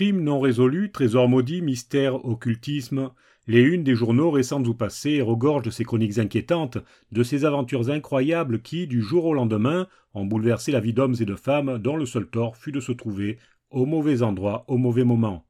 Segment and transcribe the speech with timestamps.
[0.00, 3.10] Crimes non résolus, trésors maudits, mystères, occultisme,
[3.46, 6.78] les unes des journaux récents ou passés regorgent de ces chroniques inquiétantes,
[7.12, 11.26] de ces aventures incroyables qui, du jour au lendemain, ont bouleversé la vie d'hommes et
[11.26, 13.36] de femmes dont le seul tort fut de se trouver
[13.68, 15.44] au mauvais endroit au mauvais moment.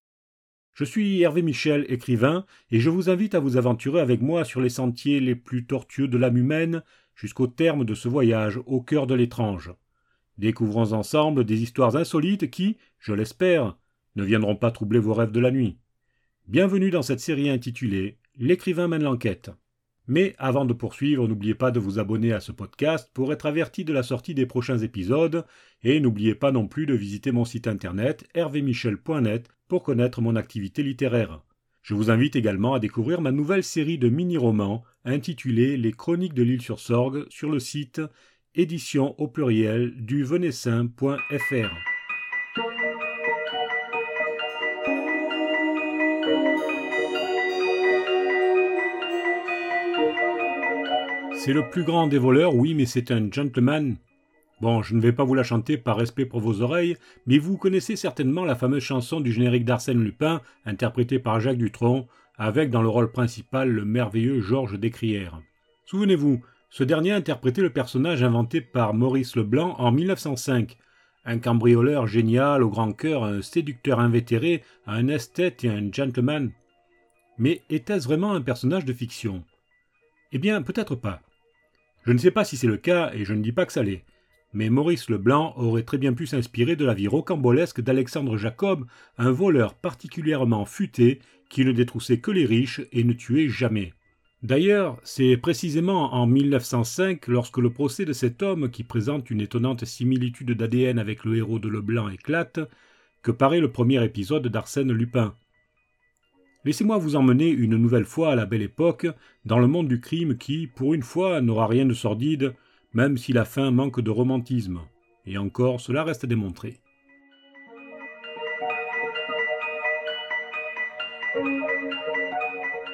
[0.74, 4.60] Je suis Hervé Michel, écrivain, et je vous invite à vous aventurer avec moi sur
[4.60, 6.82] les sentiers les plus tortueux de l'âme humaine
[7.14, 9.72] jusqu'au terme de ce voyage au cœur de l'étrange.
[10.38, 13.76] Découvrons ensemble des histoires insolites qui, je l'espère,
[14.20, 15.78] ne viendront pas troubler vos rêves de la nuit.
[16.46, 19.50] Bienvenue dans cette série intitulée L'écrivain mène l'enquête.
[20.06, 23.84] Mais avant de poursuivre, n'oubliez pas de vous abonner à ce podcast pour être averti
[23.84, 25.44] de la sortie des prochains épisodes
[25.82, 30.82] et n'oubliez pas non plus de visiter mon site internet hervémichel.net pour connaître mon activité
[30.82, 31.42] littéraire.
[31.82, 36.42] Je vous invite également à découvrir ma nouvelle série de mini-romans intitulée Les Chroniques de
[36.42, 38.02] l'île sur Sorgue sur le site
[38.54, 41.89] édition au pluriel du venessin.fr.
[51.42, 53.96] C'est le plus grand des voleurs, oui, mais c'est un gentleman.
[54.60, 57.56] Bon, je ne vais pas vous la chanter par respect pour vos oreilles, mais vous
[57.56, 62.82] connaissez certainement la fameuse chanson du générique d'Arsène Lupin, interprétée par Jacques Dutronc, avec dans
[62.82, 65.40] le rôle principal le merveilleux Georges Descrières.
[65.86, 70.76] Souvenez-vous, ce dernier interprétait le personnage inventé par Maurice Leblanc en 1905,
[71.24, 76.52] un cambrioleur génial au grand cœur, un séducteur invétéré, un esthète et un gentleman.
[77.38, 79.42] Mais était-ce vraiment un personnage de fiction?
[80.32, 81.22] Eh bien, peut-être pas.
[82.10, 83.84] Je ne sais pas si c'est le cas, et je ne dis pas que ça
[83.84, 84.04] l'est.
[84.52, 88.84] Mais Maurice Leblanc aurait très bien pu s'inspirer de la vie rocambolesque d'Alexandre Jacob,
[89.16, 93.94] un voleur particulièrement futé qui ne détroussait que les riches et ne tuait jamais.
[94.42, 99.84] D'ailleurs, c'est précisément en 1905, lorsque le procès de cet homme, qui présente une étonnante
[99.84, 102.58] similitude d'ADN avec le héros de Leblanc, éclate,
[103.22, 105.36] que paraît le premier épisode d'Arsène Lupin.
[106.64, 109.06] Laissez-moi vous emmener une nouvelle fois à la belle époque,
[109.46, 112.54] dans le monde du crime qui, pour une fois, n'aura rien de sordide,
[112.92, 114.80] même si la fin manque de romantisme.
[115.24, 116.80] Et encore, cela reste à démontrer.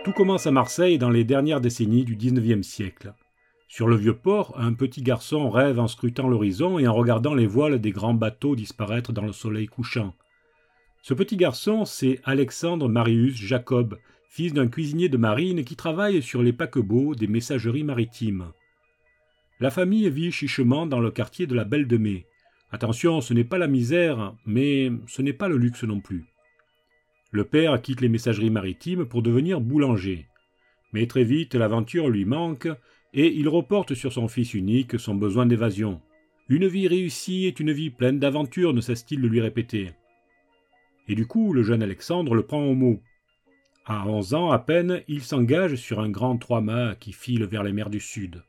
[0.04, 3.14] Tout commence à Marseille dans les dernières décennies du XIXe siècle.
[3.66, 7.48] Sur le vieux port, un petit garçon rêve en scrutant l'horizon et en regardant les
[7.48, 10.14] voiles des grands bateaux disparaître dans le soleil couchant.
[11.08, 13.96] Ce petit garçon, c'est Alexandre Marius Jacob,
[14.28, 18.50] fils d'un cuisinier de marine qui travaille sur les paquebots des messageries maritimes.
[19.60, 22.26] La famille vit chichement dans le quartier de la Belle de Mai.
[22.72, 26.24] Attention, ce n'est pas la misère, mais ce n'est pas le luxe non plus.
[27.30, 30.26] Le père quitte les messageries maritimes pour devenir boulanger.
[30.92, 32.66] Mais très vite, l'aventure lui manque
[33.14, 36.00] et il reporte sur son fils unique son besoin d'évasion.
[36.48, 39.92] Une vie réussie est une vie pleine d'aventures, ne cesse-t-il de lui répéter
[41.08, 43.00] et du coup le jeune Alexandre le prend au mot.
[43.84, 47.72] À onze ans à peine, il s'engage sur un grand trois-mâts qui file vers les
[47.72, 48.42] mers du Sud.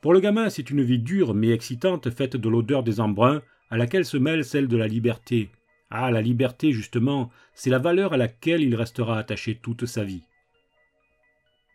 [0.00, 3.76] Pour le gamin, c'est une vie dure mais excitante faite de l'odeur des embruns à
[3.76, 5.50] laquelle se mêle celle de la liberté.
[5.90, 10.22] Ah, la liberté, justement, c'est la valeur à laquelle il restera attaché toute sa vie.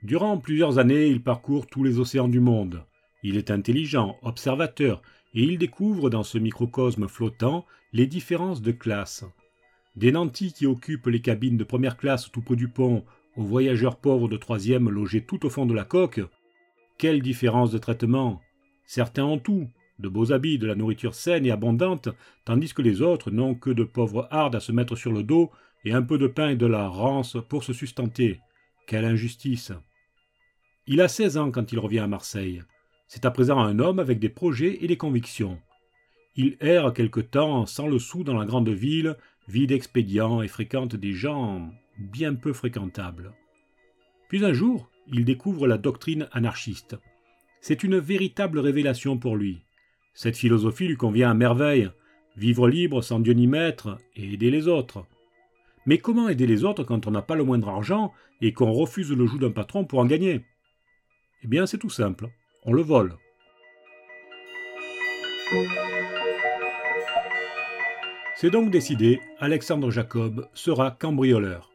[0.04, 2.84] Durant plusieurs années, il parcourt tous les océans du monde.
[3.24, 5.02] Il est intelligent, observateur,
[5.34, 9.26] et il découvre dans ce microcosme flottant les différences de classe.
[9.96, 13.04] Des nantis qui occupent les cabines de première classe tout près du pont,
[13.36, 16.22] aux voyageurs pauvres de troisième logés tout au fond de la coque.
[16.98, 18.42] Quelle différence de traitement
[18.86, 22.10] Certains ont tout, de beaux habits, de la nourriture saine et abondante,
[22.46, 25.52] tandis que les autres n'ont que de pauvres hardes à se mettre sur le dos
[25.86, 28.40] et un peu de pain et de la rance pour se sustenter.
[28.88, 29.72] Quelle injustice
[30.88, 32.64] Il a seize ans quand il revient à Marseille.
[33.08, 35.60] C'est à présent un homme avec des projets et des convictions.
[36.36, 39.16] Il erre quelque temps sans le sou dans la grande ville
[39.48, 43.34] vide expédient et fréquente des gens bien peu fréquentables.
[44.30, 46.98] Puis un jour, il découvre la doctrine anarchiste.
[47.62, 49.62] C'est une véritable révélation pour lui.
[50.14, 51.90] Cette philosophie lui convient à merveille,
[52.36, 55.06] vivre libre sans Dieu ni maître et aider les autres.
[55.86, 59.12] Mais comment aider les autres quand on n'a pas le moindre argent et qu'on refuse
[59.12, 60.42] le joug d'un patron pour en gagner?
[61.44, 62.30] Eh bien, c'est tout simple,
[62.64, 63.18] on le vole.
[68.44, 71.72] C'est donc décidé, Alexandre Jacob sera cambrioleur.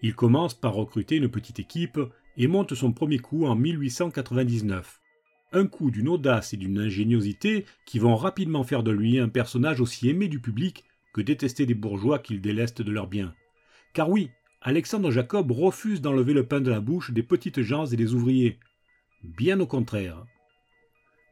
[0.00, 1.98] Il commence par recruter une petite équipe
[2.36, 5.00] et monte son premier coup en 1899.
[5.52, 9.80] Un coup d'une audace et d'une ingéniosité qui vont rapidement faire de lui un personnage
[9.80, 13.34] aussi aimé du public que détesté des bourgeois qu'il délestent de leurs biens.
[13.92, 14.30] Car oui,
[14.62, 18.60] Alexandre Jacob refuse d'enlever le pain de la bouche des petites gens et des ouvriers.
[19.24, 20.24] Bien au contraire.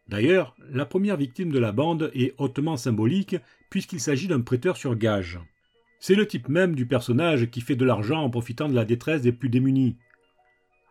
[0.09, 3.37] D'ailleurs, la première victime de la bande est hautement symbolique
[3.71, 5.41] puisqu'il s'agit d'un prêteur sur gage.
[5.99, 9.23] C'est le type même du personnage qui fait de l'argent en profitant de la détresse
[9.23, 9.97] des plus démunis.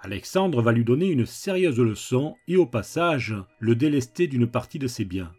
[0.02, 4.88] Alexandre va lui donner une sérieuse leçon et au passage le délester d'une partie de
[4.88, 5.32] ses biens.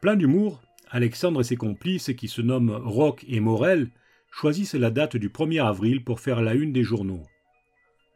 [0.00, 0.60] Plein d'humour,
[0.90, 3.90] Alexandre et ses complices, qui se nomment Roch et Morel,
[4.30, 7.22] choisissent la date du 1er avril pour faire la une des journaux.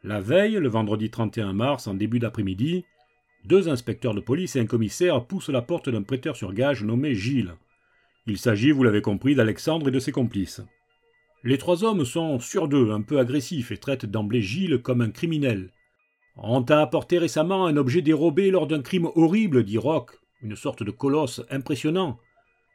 [0.03, 2.85] La veille, le vendredi 31 mars, en début d'après-midi,
[3.45, 7.13] deux inspecteurs de police et un commissaire poussent la porte d'un prêteur sur gage nommé
[7.13, 7.55] Gilles.
[8.27, 10.61] Il s'agit, vous l'avez compris, d'Alexandre et de ses complices.
[11.43, 15.11] Les trois hommes sont sur d'eux, un peu agressifs, et traitent d'emblée Gilles comme un
[15.11, 15.71] criminel.
[16.37, 20.09] On t'a apporté récemment un objet dérobé lors d'un crime horrible, dit Roch,
[20.41, 22.17] une sorte de colosse impressionnant.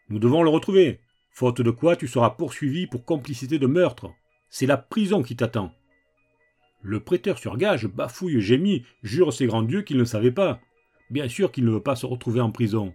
[0.09, 1.01] Nous devons le retrouver,
[1.31, 4.11] faute de quoi tu seras poursuivi pour complicité de meurtre.
[4.49, 5.73] C'est la prison qui t'attend.
[6.83, 10.61] Le prêteur sur gage bafouille, gémit, jure ses grands dieux qu'il ne savait pas.
[11.11, 12.95] Bien sûr qu'il ne veut pas se retrouver en prison.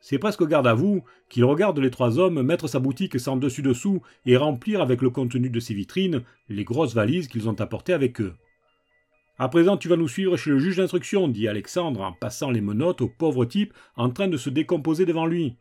[0.00, 4.02] C'est presque garde à vous qu'il regarde les trois hommes mettre sa boutique sans dessus-dessous
[4.24, 8.20] et remplir avec le contenu de ses vitrines les grosses valises qu'ils ont apportées avec
[8.20, 8.34] eux.
[9.38, 12.60] À présent, tu vas nous suivre chez le juge d'instruction, dit Alexandre en passant les
[12.60, 15.56] menottes au pauvre type en train de se décomposer devant lui.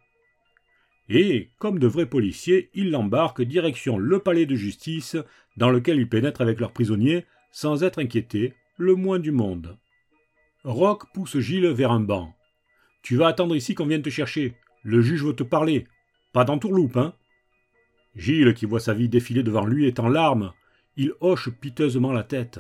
[1.09, 5.17] Et, comme de vrais policiers, ils l'embarquent direction le palais de justice,
[5.57, 7.25] dans lequel ils pénètrent avec leurs prisonniers,
[7.55, 9.77] sans être inquiétés, le moins du monde.
[10.65, 12.35] Roch pousse Gilles vers un banc.
[13.01, 14.55] Tu vas attendre ici qu'on vienne te chercher.
[14.83, 15.87] Le juge veut te parler.
[16.33, 17.13] Pas d'entourloupe, hein
[18.13, 20.51] Gilles, qui voit sa vie défiler devant lui, est en larmes.
[20.97, 22.59] Il hoche piteusement la tête.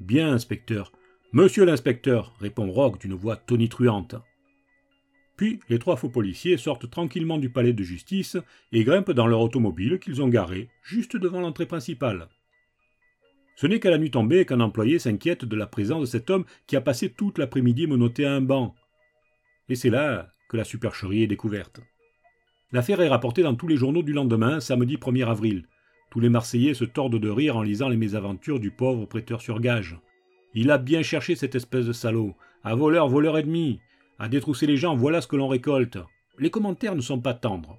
[0.00, 0.90] Bien, inspecteur.
[1.32, 4.16] Monsieur l'inspecteur, répond Roch d'une voix tonitruante.
[5.36, 8.36] Puis les trois faux policiers sortent tranquillement du palais de justice
[8.72, 12.28] et grimpent dans leur automobile qu'ils ont garée juste devant l'entrée principale.
[13.56, 16.44] Ce n'est qu'à la nuit tombée qu'un employé s'inquiète de la présence de cet homme
[16.66, 18.74] qui a passé toute l'après-midi menotté à un banc.
[19.68, 21.80] Et c'est là que la supercherie est découverte.
[22.72, 25.66] L'affaire est rapportée dans tous les journaux du lendemain, samedi 1er avril.
[26.10, 29.60] Tous les Marseillais se tordent de rire en lisant les mésaventures du pauvre prêteur sur
[29.60, 29.96] gage.
[30.54, 32.34] Il a bien cherché cette espèce de salaud.
[32.62, 33.80] À voleur, voleur et demi.
[34.18, 35.98] À détrousser les gens, voilà ce que l'on récolte.
[36.38, 37.78] Les commentaires ne sont pas tendres.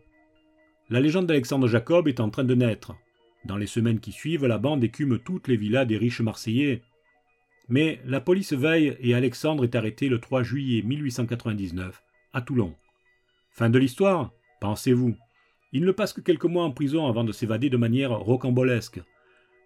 [0.90, 2.94] La légende d'Alexandre Jacob est en train de naître.
[3.46, 6.82] Dans les semaines qui suivent, la bande écume toutes les villas des riches Marseillais.
[7.70, 12.04] Mais la police veille et Alexandre est arrêté le 3 juillet 1899
[12.34, 12.76] à Toulon.
[13.52, 14.32] Fin de l'histoire
[14.62, 15.16] Pensez-vous?
[15.74, 19.02] Il ne passe que quelques mois en prison avant de s'évader de manière rocambolesque.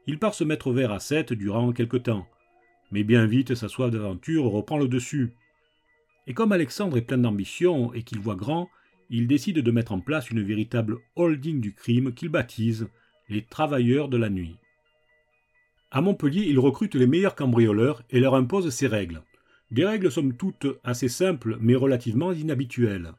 [0.08, 2.28] Il part se mettre au vert à sept durant quelque temps.
[2.92, 5.34] Mais bien vite, sa soif d'aventure reprend le dessus.
[6.28, 8.70] Et comme Alexandre est plein d'ambition et qu'il voit grand,
[9.10, 12.90] il décide de mettre en place une véritable holding du crime qu'il baptise
[13.30, 14.58] les travailleurs de la nuit.
[15.92, 19.22] À Montpellier, il recrute les meilleurs cambrioleurs et leur impose ses règles.
[19.72, 23.14] Des règles somme toute assez simples mais relativement inhabituelles.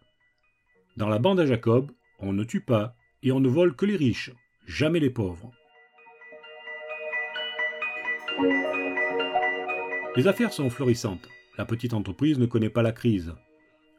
[0.96, 3.96] Dans la bande à Jacob, on ne tue pas et on ne vole que les
[3.96, 4.32] riches,
[4.66, 5.52] jamais les pauvres.
[10.16, 11.28] Les affaires sont florissantes.
[11.56, 13.32] La petite entreprise ne connaît pas la crise.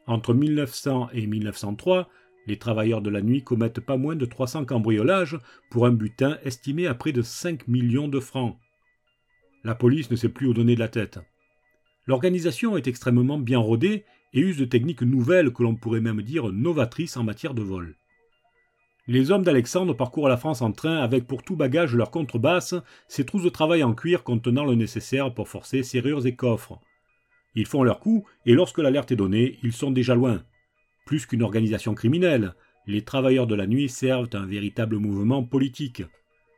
[0.06, 2.08] Entre 1900 et 1903,
[2.46, 5.38] les travailleurs de la nuit commettent pas moins de 300 cambriolages
[5.70, 8.56] pour un butin estimé à près de 5 millions de francs.
[9.64, 11.20] La police ne sait plus où donner de la tête.
[12.06, 16.50] L'organisation est extrêmement bien rodée et use de techniques nouvelles que l'on pourrait même dire
[16.52, 17.96] novatrices en matière de vol.
[19.08, 22.74] Les hommes d'Alexandre parcourent la France en train avec pour tout bagage leur contrebasse,
[23.08, 26.80] ces trousses de travail en cuir contenant le nécessaire pour forcer serrures et coffres.
[27.54, 30.42] Ils font leur coup et lorsque l'alerte est donnée, ils sont déjà loin.
[31.04, 32.54] Plus qu'une organisation criminelle,
[32.86, 36.02] les travailleurs de la nuit servent un véritable mouvement politique.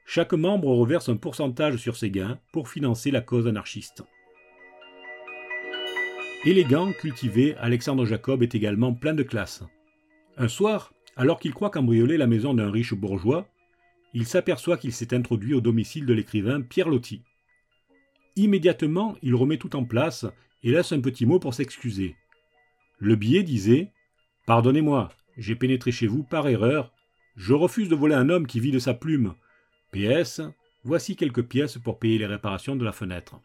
[0.07, 4.03] Chaque membre reverse un pourcentage sur ses gains pour financer la cause anarchiste.
[6.45, 9.63] Élégant, cultivé, Alexandre Jacob est également plein de classe.
[10.37, 13.49] Un soir, alors qu'il croit cambrioler la maison d'un riche bourgeois,
[14.13, 17.23] il s'aperçoit qu'il s'est introduit au domicile de l'écrivain Pierre Loti.
[18.37, 20.27] Immédiatement, il remet tout en place
[20.63, 22.15] et laisse un petit mot pour s'excuser.
[22.99, 23.91] Le billet disait
[24.47, 26.93] Pardonnez-moi, j'ai pénétré chez vous par erreur.
[27.37, 29.35] Je refuse de voler un homme qui vit de sa plume.
[29.93, 30.43] PS,
[30.85, 33.41] voici quelques pièces pour payer les réparations de la fenêtre.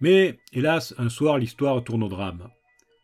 [0.00, 2.48] Mais, hélas, un soir l'histoire tourne au drame.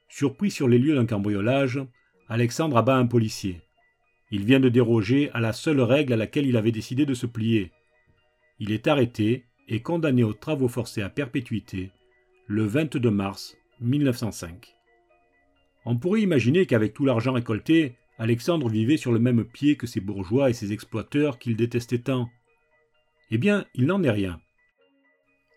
[0.09, 1.81] Surpris sur les lieux d'un cambriolage,
[2.29, 3.63] Alexandre abat un policier.
[4.31, 7.27] Il vient de déroger à la seule règle à laquelle il avait décidé de se
[7.27, 7.73] plier.
[8.59, 11.91] Il est arrêté et condamné aux travaux forcés à perpétuité
[12.47, 14.78] le 22 mars 1905.
[15.91, 20.03] On pourrait imaginer qu'avec tout l'argent récolté, Alexandre vivait sur le même pied que ses
[20.03, 22.29] bourgeois et ses exploiteurs qu'il détestait tant.
[23.31, 24.39] Eh bien, il n'en est rien.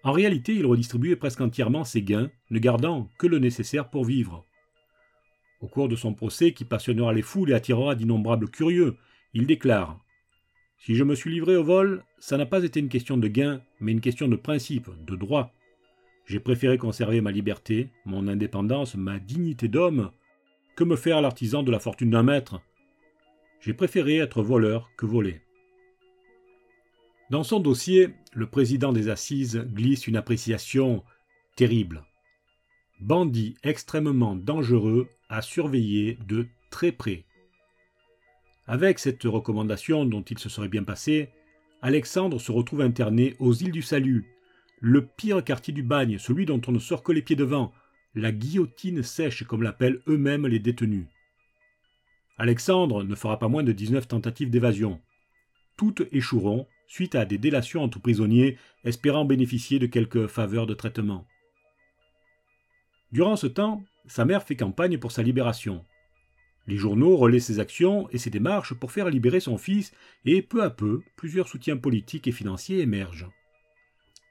[0.06, 4.46] En réalité, il redistribuait presque entièrement ses gains, ne gardant que le nécessaire pour vivre.
[5.60, 8.96] Au cours de son procès, qui passionnera les foules et attirera d'innombrables curieux,
[9.34, 10.00] il déclare
[10.78, 13.62] Si je me suis livré au vol, ça n'a pas été une question de gain,
[13.82, 15.52] mais une question de principe, de droit.
[16.26, 20.10] J'ai préféré conserver ma liberté, mon indépendance, ma dignité d'homme,
[20.82, 22.60] que me faire l'artisan de la fortune d'un maître?
[23.60, 25.42] J'ai préféré être voleur que volé.
[27.30, 31.04] Dans son dossier, le président des assises glisse une appréciation
[31.56, 32.04] terrible.
[33.00, 37.26] Bandit extrêmement dangereux à surveiller de très près.
[38.66, 41.30] Avec cette recommandation dont il se serait bien passé,
[41.84, 44.26] Alexandre se retrouve interné aux îles du Salut,
[44.80, 47.72] le pire quartier du bagne, celui dont on ne sort que les pieds devant,
[48.15, 51.06] la guillotine sèche comme l'appellent eux-mêmes les détenus.
[52.38, 55.00] Alexandre ne fera pas moins de 19 tentatives d'évasion.
[55.77, 61.25] Toutes échoueront suite à des délations entre prisonniers espérant bénéficier de quelques faveurs de traitement.
[63.12, 65.86] Durant ce temps, sa mère fait campagne pour sa libération.
[66.68, 69.94] Les journaux relaient ses actions et ses démarches pour faire libérer son fils
[70.25, 73.30] et peu à peu, plusieurs soutiens politiques et financiers émergent.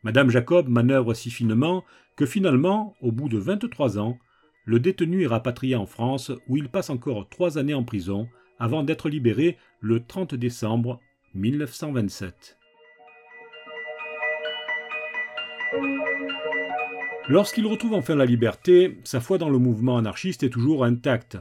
[0.03, 1.85] Madame Jacob manœuvre si finement
[2.21, 4.19] que finalement, au bout de 23 ans,
[4.67, 8.83] le détenu est rapatrié en France où il passe encore trois années en prison avant
[8.83, 11.01] d'être libéré le 30 décembre
[11.35, 12.59] 1927.
[17.27, 21.39] Lorsqu'il retrouve enfin la liberté, sa foi dans le mouvement anarchiste est toujours intacte.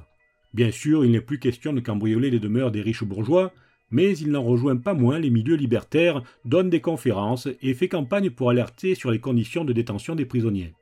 [0.53, 3.51] Bien sûr, il n'est plus question de cambrioler les demeures des riches bourgeois,
[3.91, 8.29] mais il n'en rejoint pas moins les milieux libertaires, donne des conférences et fait campagne
[8.29, 10.74] pour alerter sur les conditions de détention des prisonniers.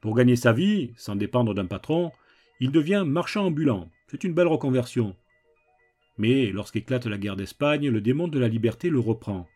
[0.00, 2.10] Pour gagner sa vie, sans dépendre d'un patron,
[2.60, 3.88] il devient marchand ambulant.
[4.08, 5.14] C'est une belle reconversion.
[6.18, 9.46] Mais lorsqu'éclate la guerre d'Espagne, le démon de la liberté le reprend.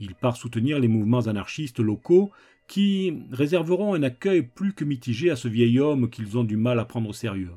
[0.00, 2.30] Il part soutenir les mouvements anarchistes locaux
[2.68, 6.78] qui réserveront un accueil plus que mitigé à ce vieil homme qu'ils ont du mal
[6.78, 7.52] à prendre au sérieux.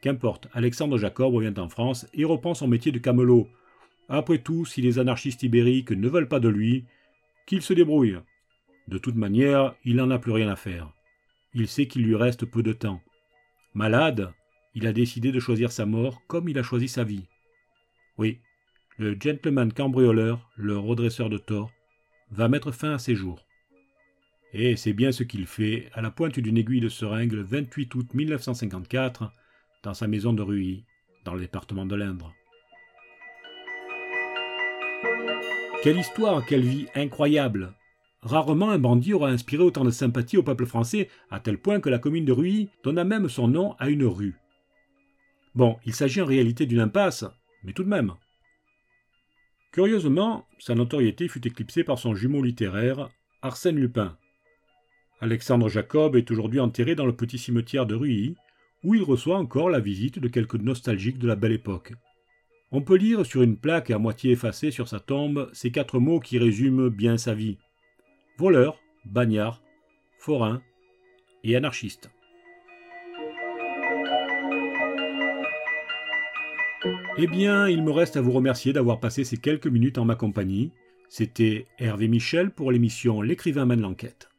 [0.00, 3.48] Qu'importe, Alexandre Jacob revient en France et reprend son métier de camelot.
[4.08, 6.84] Après tout, si les anarchistes ibériques ne veulent pas de lui,
[7.46, 8.18] qu'il se débrouille.
[8.88, 10.90] De toute manière, il n'en a plus rien à faire.
[11.54, 13.00] Il sait qu'il lui reste peu de temps.
[13.74, 14.32] Malade,
[14.74, 17.26] il a décidé de choisir sa mort comme il a choisi sa vie.
[18.18, 18.38] Oui,
[18.98, 21.70] le gentleman cambrioleur, le redresseur de tort,
[22.30, 23.44] va mettre fin à ses jours.
[24.52, 27.94] Et c'est bien ce qu'il fait à la pointe d'une aiguille de seringue le 28
[27.94, 29.32] août 1954
[29.82, 30.84] dans sa maison de Ruy,
[31.24, 32.34] dans le département de l'Indre.
[35.82, 37.74] Quelle histoire, quelle vie incroyable
[38.22, 41.88] Rarement un bandit aura inspiré autant de sympathie au peuple français, à tel point que
[41.88, 44.36] la commune de Ruy donna même son nom à une rue.
[45.54, 47.24] Bon, il s'agit en réalité d'une impasse,
[47.64, 48.12] mais tout de même.
[49.72, 53.08] Curieusement, sa notoriété fut éclipsée par son jumeau littéraire,
[53.40, 54.18] Arsène Lupin.
[55.20, 58.36] Alexandre Jacob est aujourd'hui enterré dans le petit cimetière de Ruy,
[58.84, 61.92] où il reçoit encore la visite de quelques nostalgiques de la belle époque.
[62.72, 66.20] On peut lire sur une plaque à moitié effacée sur sa tombe ces quatre mots
[66.20, 67.58] qui résument bien sa vie.
[68.38, 69.60] Voleur, bagnard,
[70.18, 70.62] forain
[71.42, 72.10] et anarchiste.
[77.18, 80.14] Eh bien, il me reste à vous remercier d'avoir passé ces quelques minutes en ma
[80.14, 80.70] compagnie.
[81.08, 84.29] C'était Hervé Michel pour l'émission L'écrivain mène l'enquête.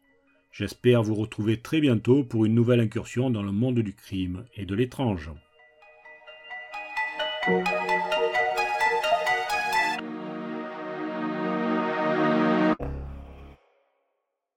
[0.51, 4.65] J'espère vous retrouver très bientôt pour une nouvelle incursion dans le monde du crime et
[4.65, 5.31] de l'étrange.